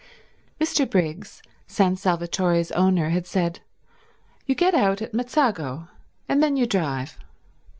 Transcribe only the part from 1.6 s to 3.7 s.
San Salvatore's owner, had said,